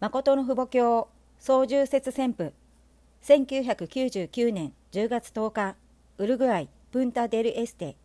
[0.00, 2.54] 誠の父母教操縦節旋風
[3.22, 5.76] 1999年10月10日
[6.16, 7.96] ウルグアイプンタデルエステ。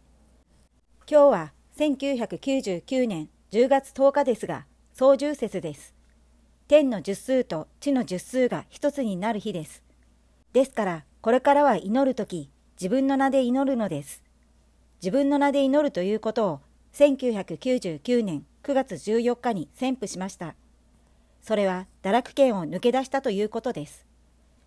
[1.09, 5.95] 今日は1999年10月10日ですが操縦節です。
[6.67, 9.81] 天の十数と地の十数が一つになる日です。
[10.51, 14.21] ですからこれからは祈るとき自分の名で祈るのです。
[15.01, 16.59] 自分の名で祈るということを
[16.91, 20.55] 1999年9月14日に宣布しました。
[21.45, 24.03] それは堕落圏を抜け出したということです。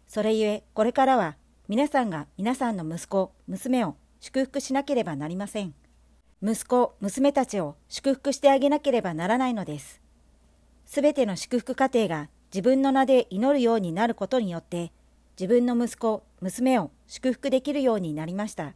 [0.06, 5.74] それゆえ、これからは皆さんが皆さんの息子、娘を祝福しなければなりません。
[6.40, 10.00] 息子、娘たちを祝福してあげなければならないのです。
[10.86, 14.92] すべての祝福家庭が自分の名で祈るようになることによって、
[15.36, 18.74] 自分の息子、娘を祝福できるようになりました。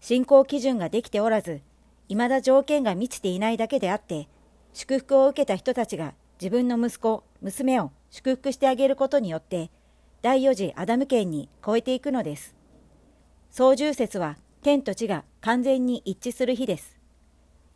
[0.00, 1.60] 信仰基準ができておらず、
[2.08, 4.26] 未だ条件が満ちていないだけであって、
[4.72, 9.70] 祝福を受けた人たちが自分の息子、娘を祝福してあげることによって、
[10.22, 12.54] 第四次アダム圏に超えていくのです。
[13.50, 16.98] 操縦説は天と地が完全に一致する日です。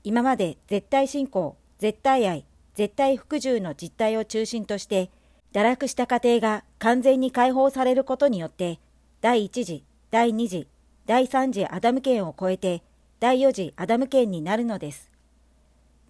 [0.04, 2.44] 今まで絶対信仰、絶対愛、
[2.74, 5.10] 絶対服従の実態を中心として、
[5.52, 8.78] 堕落した家庭が完全に解放されることによって、
[9.20, 10.66] 第一次、第二次、
[11.06, 12.82] 第三次アダム圏を超えて、
[13.20, 15.09] 第4次アダム圏になるのです。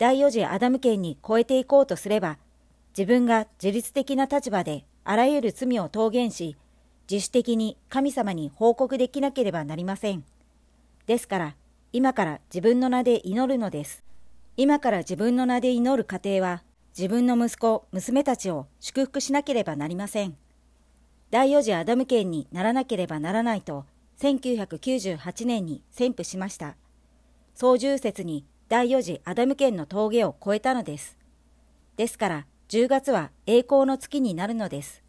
[0.00, 2.38] 第4次アダム圏に超えていこうとすれば、
[2.96, 6.56] 自分が自律的な立場であらゆる罪を透言し、
[7.10, 10.24] 自主的に神様に報告できなければなりません。
[11.04, 11.56] ですから、
[11.92, 14.02] 今から自分の名で祈るのです。
[14.56, 16.62] 今から自分の名で祈る家庭は、
[16.96, 20.34] 自分の息子、娘たちを祝福しなければなりません。
[21.30, 23.84] 第4次アダム圏にならなければならないと、
[24.20, 26.76] 1998年に宣布しました。
[27.54, 31.18] 操縦説に第4次アダム圏の峠を越えたのです。
[31.96, 35.02] ですから10月は栄光の月になるのです。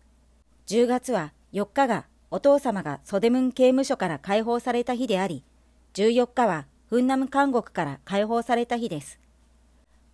[0.65, 5.43] 10月は4日がお父様がソデムン刑務所から解放された日であり、
[5.93, 9.19] 14日はフンナム監獄から解放された日です。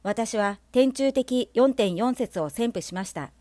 [0.04, 3.32] 私は天中的4.4節を宣布しました。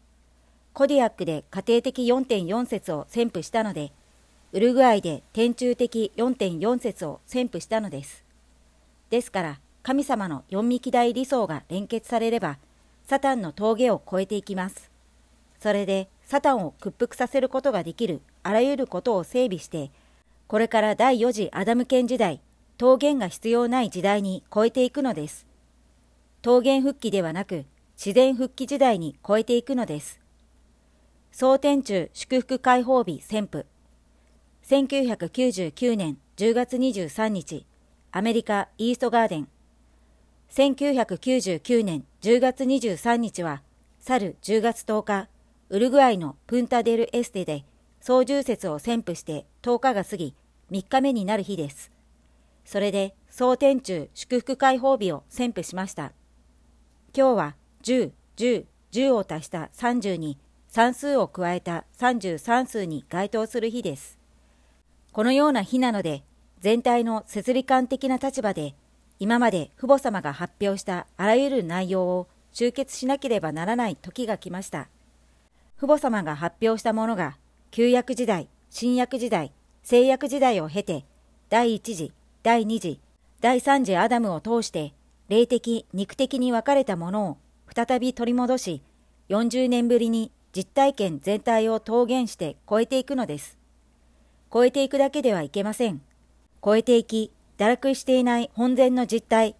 [0.72, 3.90] コディアックで家庭的4.4節を宣布したので、
[4.52, 8.24] ウルグアイで天中的4.4節を宣布したのです。
[9.10, 12.58] ですから神様の四幹大理想が連結されれば
[13.04, 14.90] サタンの峠を越えていきます。
[15.60, 19.92] それでサタンを屈服させることができるあらゆることを整備して
[20.48, 22.40] これから第4次アダム圏時代
[22.80, 25.46] 桃源が必要ない時代に超えていくのです。
[26.44, 27.64] 桃源復帰ではなく
[27.96, 30.18] 自然復帰時代に超えていくのです。
[31.30, 33.66] 総天中祝福解放日旋風
[34.64, 37.64] 1999年10月23日
[38.10, 39.48] アメリカイーストガーデン。
[40.50, 43.62] 1999年10月23日は
[44.00, 45.28] 去る10月10日
[45.68, 47.64] ウルグアイのプンタデルエステで
[48.00, 50.34] 操縦説を宣布して10日が過ぎ
[50.70, 51.90] 3日目になる日です。
[52.64, 56.12] それで総天中祝福解放日を宣布しました。
[57.16, 64.18] 今日は10、10、10を足した30に算数を加えた33数に該当する日です。
[65.12, 66.22] このような日なので
[66.60, 68.74] 全体の摂理観的な立場で
[69.18, 74.88] 今まで父母様が発表したあらゆる内容を集結しなければならない時が来ました。
[75.78, 77.36] 父母様が発表したものが
[77.70, 81.04] 旧約時代新約時代聖約時代を経て
[81.48, 82.12] 第一次
[82.42, 83.00] 第二次
[83.40, 84.94] 第三次アダムを通して
[85.28, 87.36] 霊的肉的に分かれたものを
[87.74, 88.82] 再び取り戻し
[89.28, 93.58] 40年ぶりに実体験全体を桃源して超えていくのです。
[94.50, 96.00] 超えていくだけではいけません。
[96.64, 99.56] 超えていき、堕落していない本然の実態、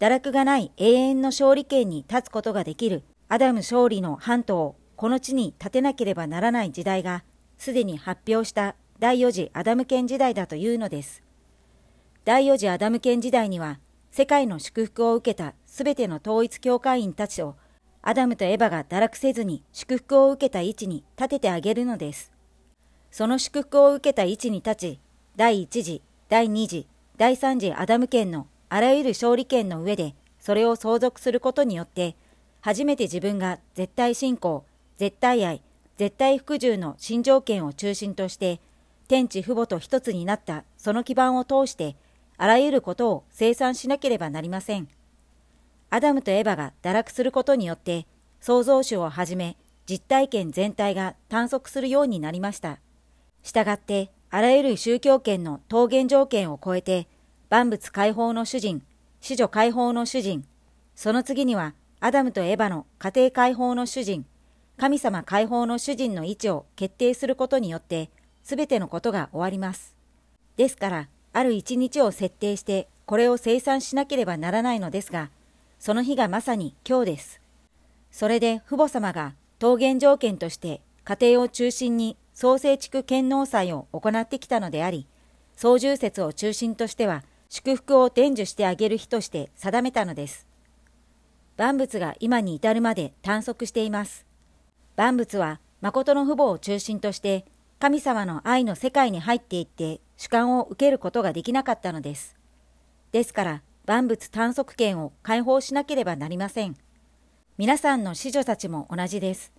[0.00, 7.22] 堕落がない永遠の勝利権に立つことができるアダム勝利の半島をこの地に立てなければならない時代が、
[7.56, 11.22] すでに発表した第4次アダム圏時代だというのです。
[12.24, 13.78] 第4次アダム圏時代には、
[14.10, 17.54] 世界の祝福を受けたすべての統一教会員たちを、
[18.02, 22.32] アダムとエバが堕落せずに祝福を受けた位置に立ててあげるのです。
[23.12, 25.00] その祝福を受けた位置に立ち、
[25.36, 26.88] 第1次第2次、
[27.18, 32.14] 第3次アダム圏のあらゆる勝利権の上でそれを相続することによって
[32.60, 34.64] 初めて自分が絶対信仰、
[34.98, 35.60] 絶対愛、
[35.96, 38.60] 絶対服従の新条件を中心として
[39.08, 41.96] 天地父母と一つになったその基盤を通して
[42.36, 44.86] あらゆることを生産しなければなりません。
[45.90, 48.06] アダムとエバが堕落することによって
[48.40, 49.56] 創造主をはじめ
[49.90, 52.78] 実体験全体が探索するようになりました。
[53.42, 57.08] したがってあらゆる宗教圏の桃源条件を超えて、
[57.48, 58.82] 万物解放の主人、
[59.20, 60.44] 死女解放の主人、
[60.94, 64.26] その次にはアダムとエバの家庭解放の主人、
[64.76, 68.10] 神様解放の主人の位置を決定することによって、
[68.42, 69.96] すべてのことが終わります。
[70.56, 75.30] ですから、ある一日を設定して、これを生産しなければならないのですが、
[75.78, 77.40] その日がまさに今日です。
[78.10, 85.08] それで父母様が桃源条件として家庭を中心に創生地区献納祭を行ってきたのであり、
[85.56, 90.46] 操縦説を中心としては祝福を伝授してあげる日として定めたのです。
[91.56, 94.24] 万物が今に至るまで探索しています。
[94.94, 97.44] 万物は誠の父母を中心として
[97.80, 102.36] 神様の愛の世界に入っていって主観を受けることができなかったのです。
[103.10, 106.76] ですから万物探索権を解放しなければなりません。
[107.56, 109.57] 皆さんの子女たちも同じです。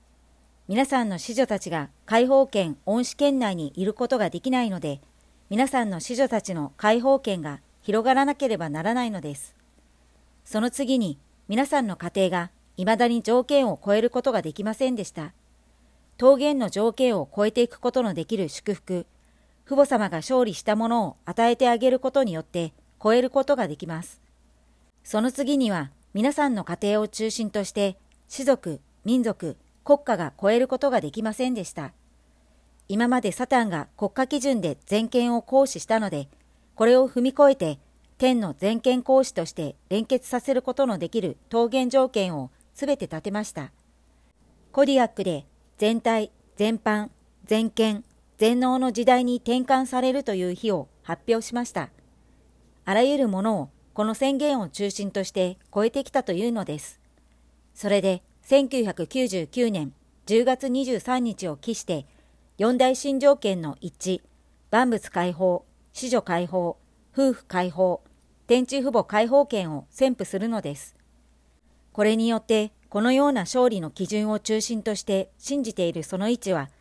[0.69, 5.01] 皆さんの子女たちが解放権恩賜圏内にいることができないので、
[5.49, 9.55] 皆さんの子女たちの解放権が広がらなければならないのです。
[10.45, 11.17] その次に、
[11.47, 15.33] 皆さんの家庭が未だに条件を超えることができませんでした。
[16.21, 19.07] 桃源の条件を超えていくことのできる祝福、
[19.65, 24.21] 父母様が勝利したものを与えてあげることによって超えることができます。
[25.03, 31.93] その次には、皆さんの家庭を中心として、士族、民族、国家が超えることができませんでした。
[32.87, 36.27] 今までサタンが国家基準で全権を行使したので、
[36.75, 37.79] これを踏み越えて
[38.17, 43.71] 天の全権行使として連結させることのできる桃源条件をすべて立てました。
[44.71, 45.45] コディアックで
[45.77, 47.09] 全体、全般、
[47.45, 48.03] 全権、
[48.37, 51.89] 全能の時代に転換されるという日を発表しました。
[52.85, 56.99] あらゆるものをこの宣言を中心として超えてきたというのです。
[57.73, 59.93] それで1999年
[60.25, 62.07] 10月23日を期して
[62.57, 64.23] 四大新条件の一、
[64.71, 66.79] 万物解放、子女解放、
[67.15, 68.01] 夫婦解放、
[68.47, 70.95] 天地父母解放権を宣布するのです。
[71.93, 76.71] これによって、このような勝利の基準を中心として信じているその位置は、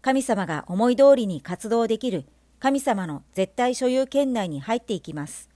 [0.00, 2.24] 神様が思い通りに活動できる
[2.58, 5.50] 神様の絶対所有権内に入っていきます。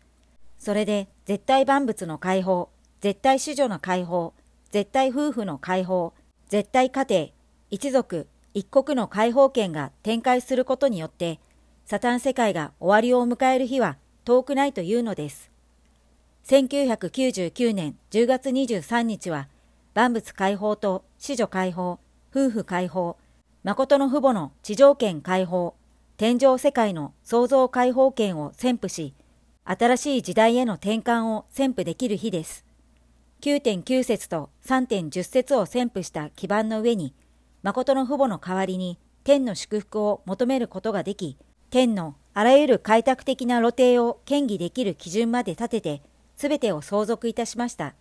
[0.59, 2.69] それで、絶対万物の解放、
[3.01, 4.35] 絶対子女の解放、
[4.73, 6.15] 絶対夫婦の解放、
[6.49, 7.27] 絶対家庭、
[7.69, 11.41] 一族、一国の解放権が展開することによって、
[11.85, 15.51] サタン世界が終わりを迎える日は遠くないというのです。
[16.47, 19.49] 1999年10月23日は、
[19.93, 21.99] 万物解放と子女解放、
[22.35, 23.19] 夫婦解放、
[23.65, 25.75] 誠の父母の地上権解放、
[26.17, 29.13] 天上世界の創造解放権を宣布し、
[29.65, 32.72] 新しい時代への転換を宣布できる日です。
[33.43, 37.13] 9.9節と3.10節を宣布した基盤の上に、
[37.65, 41.37] 誠の父母の代わりに天の祝福を求めることができ、
[41.69, 46.03] 天のあらゆる開拓的な露呈を堅議できる基準まで立てて、
[46.37, 47.97] すべてを相続いたしました。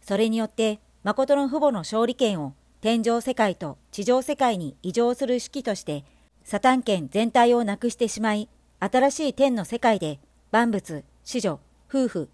[0.00, 6.04] それによって、誠の父母の勝利権を天上世界と地上世界に移譲する式として、
[6.44, 8.48] サタン権全体をなくしてしまい、
[8.78, 10.20] 新しい天の世界で
[10.52, 12.28] 万物、子女、夫婦、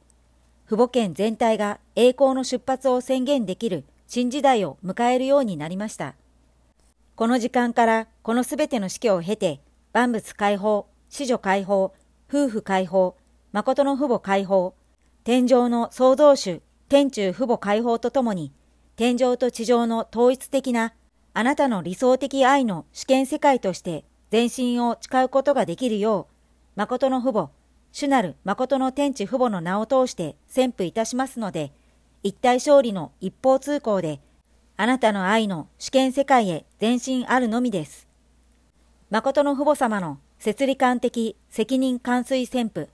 [0.68, 6.14] 父母権全体が栄光の出発を宣言できる新時代を迎えるようになりました。
[7.16, 9.62] この時間からこのすべての式を経て、
[9.94, 11.94] 万物解放、子女解放、
[12.28, 13.16] 夫婦解放、
[13.52, 14.74] 誠の父母解放、
[15.24, 16.60] 天上の創造主、
[16.90, 18.52] 天中父母解放とともに、
[18.94, 20.92] 天上と地上の統一的な
[21.32, 26.34] あなたの理想的愛の主権世界として全身を誓うことができるよう、
[26.76, 27.50] 誠の父母、
[27.98, 31.72] 主なる誠の天地父母の名を通して宣布いたしますので、
[32.22, 34.20] 一体勝利の一方通行で、
[34.76, 38.06] あなたの愛の主権世界へ前進あるのみです。
[39.10, 42.88] 誠の父母様の設理官的責任完遂宣布。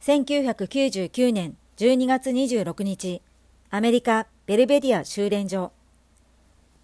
[0.00, 3.20] 1999年12月26日、
[3.68, 5.70] アメリカ・ベルベディア修練所。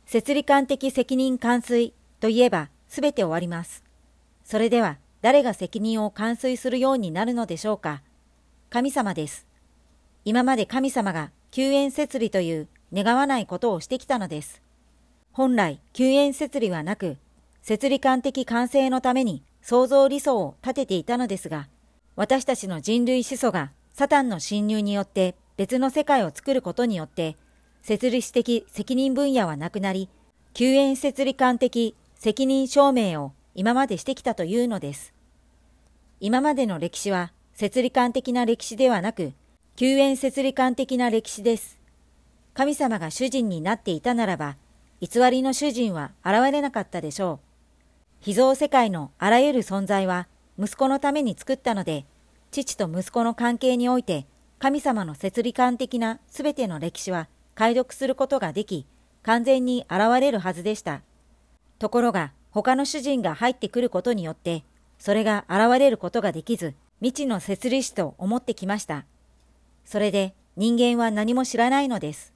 [0.05, 3.83] 設理官的責任完遂といえばすべて終わります。
[4.45, 8.03] それでは誰が責任を完遂するようになるのでしょうか？
[8.69, 9.47] 神様です。
[10.27, 14.61] 今まで神様が救援設理という願わないことをしてきたのです。
[15.33, 17.17] 本来救援設理はなく、
[17.63, 21.69] 設理観的完成のために創造理想を立てていたのですが、
[22.17, 27.39] 私たちの人類始祖がサタンの侵入によって別の世界を作ることによって、
[27.81, 30.11] 設立的責任分野はなくなり、
[30.53, 35.14] 救援設理観的責任証明を今までしてきたというのです。
[36.27, 39.35] 今までの歴史は設理観的な歴史ではなく、
[39.77, 41.79] 救援設理観的な歴史です。
[42.55, 44.57] 神様が主人になっていたならば、
[45.03, 47.85] 偽りの主人は現れなかったでしょう。
[48.21, 50.27] 秘蔵世界のあらゆる存在は
[50.59, 52.07] 息子のために作ったので、
[52.51, 54.27] 父と息子の関係において、
[54.59, 58.87] 神様の摂理観的なすべての歴史は解読することができ、
[59.25, 61.03] 完全に現れるはずでした。
[61.79, 64.65] ところが他の主人が入ってくることによって、
[64.99, 69.05] それが現れることができず、未知の摂理師と思ってきました。
[69.85, 72.33] それで人間は何も知らないのです。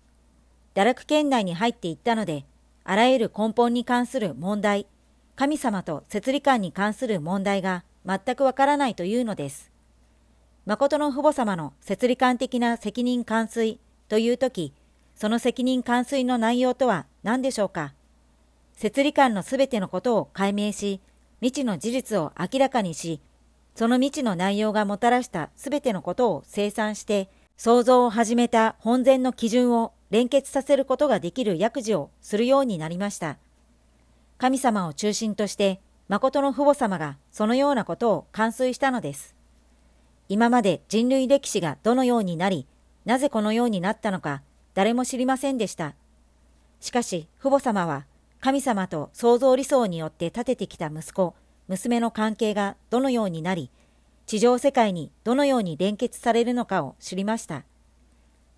[0.75, 2.45] 堕落圏内に入っていったので、
[2.85, 4.87] あらゆる根本に関する問題、
[5.37, 9.71] 神様と摂理観に関する問題が全くわからないというのです。
[10.67, 14.75] 誠の父母様の摂理観的な責任完遂というとき、
[15.15, 17.95] その責任完遂の内容とは何でしょうか？
[18.75, 21.01] 摂理観のすべてのことを解明し、
[21.41, 23.21] 未知の事実を明らかにし、
[23.75, 33.39] その未知の内容がもたらしたすべてのことを清算して、創造を始めた本然の基準を連結させることができる薬事をするようになりました。
[34.37, 39.37] 神様を中心として、誠の父母様がそのようなことを完遂したのです。
[40.29, 42.67] 今まで人類歴史がどのようになり、
[43.05, 44.43] なぜこのようになったのか、
[44.75, 45.95] 誰も知りませんでした。
[46.81, 48.07] しかし、父母様は
[48.41, 51.35] 神様と創造理想によって立ててきた息子、
[51.67, 53.71] 娘の関係がどのようになり、
[54.27, 57.65] 地上世界にどのように連結されるのかを知りました。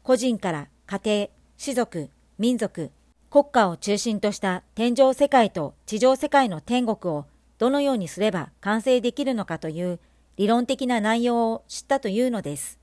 [0.03, 2.91] 個人から家庭、士族、民族、
[3.31, 7.27] 国家を中心とした天上世界と地上世界の天国を
[7.59, 10.01] どのようにすれば完成できるのかという
[10.37, 12.79] 理論的な内容を知ったというのです。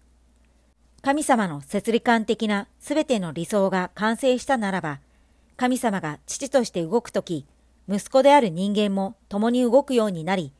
[1.01, 4.99] 神様の摂理観的なすべての理想が完成したならば、
[5.57, 7.47] 神様が父として動くとき、
[7.89, 10.53] 息子である人間も共に動くようになり、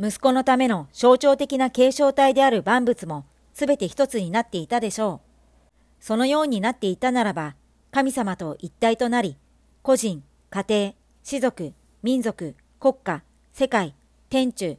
[0.00, 5.74] 息子のための象徴的な継承体である万物もすべて一つになっていたでしょう。
[6.00, 7.54] そのようになっていたならば、
[7.92, 9.36] 神様と一体となり、
[9.82, 13.94] 個人、家庭、士族、民族、国家、世界、
[14.30, 14.78] 天中、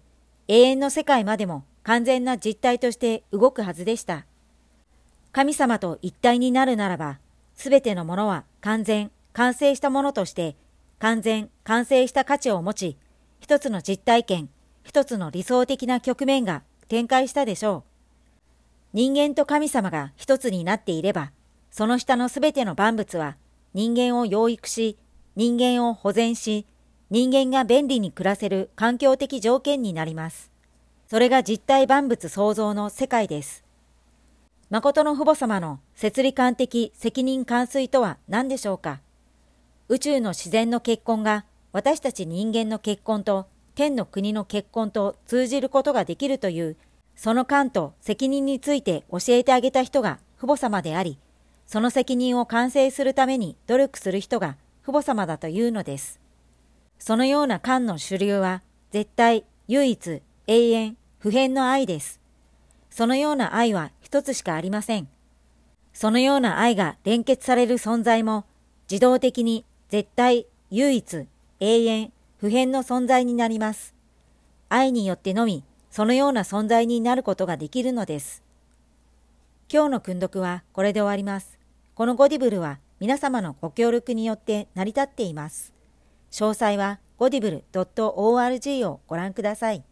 [0.49, 4.25] 永遠の世界までも完全な実体として動くはずでした。
[5.31, 7.19] 神様と一体になるならば、
[7.55, 10.55] すべてのものは完全、完成したものとして、
[10.99, 12.97] 完全、完成した価値を持ち、
[13.39, 14.49] 一つの実体験、
[14.83, 17.83] 一つの理想的な局面が展開したでしょう。
[18.93, 21.31] 人間と神様が一つになっていれば、
[21.71, 23.37] その下のすべての万物は
[23.73, 24.97] 人間を養育し、
[25.37, 26.65] 人間を保全し、
[27.09, 30.51] 人間が便利に暮らせる環境的条件になります。
[31.07, 33.63] それが実体万物創造の世界です。
[34.69, 39.01] 誠の父母様の摂理観的責任完遂とは何でしょうか？
[39.91, 41.43] 宇宙の自然の結婚が
[41.73, 46.77] 私たち人間の結婚と天の国の結婚と通じることができるという
[47.17, 51.19] その感と責任について教えてあげた人が父母様であり、
[51.67, 56.21] その責任を完成するために努力する人が父母様だというのです。
[56.97, 62.21] そのような感の主流は絶対、唯一、永遠、不変の愛です。
[62.89, 65.09] そのような愛は一つしかありません。
[65.91, 68.45] そのような愛が連結される存在も
[68.89, 71.27] 自動的に絶対、唯一、
[71.59, 73.93] 永遠、普遍の存在になります。
[74.69, 78.41] 愛によってのみ、そのような存在になることができるのです。
[79.69, 81.59] 今日の訓読はこれで終わります。
[81.93, 85.73] このゴディブルは皆様のご協力によって成り立っています。
[86.31, 89.83] 詳細はゴディブル .org をご覧ください。